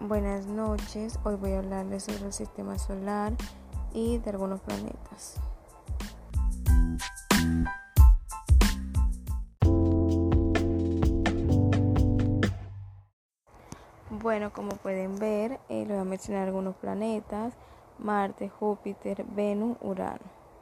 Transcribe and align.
Buenas 0.00 0.46
noches, 0.46 1.18
hoy 1.24 1.36
voy 1.36 1.52
a 1.52 1.60
hablarles 1.60 2.04
sobre 2.04 2.26
el 2.26 2.32
sistema 2.34 2.78
solar 2.78 3.32
y 3.94 4.18
de 4.18 4.28
algunos 4.30 4.60
planetas. 4.60 5.40
Bueno, 14.10 14.52
como 14.52 14.76
pueden 14.76 15.18
ver, 15.18 15.52
eh, 15.70 15.86
les 15.86 15.88
voy 15.88 15.96
a 15.96 16.04
mencionar 16.04 16.46
algunos 16.46 16.76
planetas, 16.76 17.54
Marte, 17.98 18.50
Júpiter, 18.50 19.24
Venus, 19.24 19.78
Urano. 19.80 20.35